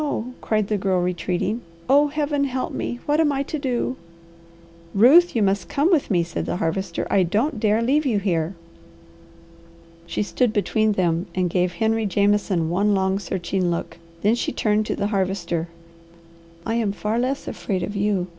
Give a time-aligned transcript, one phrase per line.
[0.41, 1.61] cried the Girl retreating.
[1.87, 2.99] "Oh Heaven help me!
[3.05, 3.97] What am I to do?"
[4.95, 7.05] "Ruth, you must come with me," said the Harvester.
[7.11, 8.55] "I don't dare leave you here."
[10.07, 13.99] She stood between them and gave Henry Jameson one long, searching look.
[14.23, 15.67] Then she turned to the Harvester.
[16.65, 18.25] "I am far less afraid of you.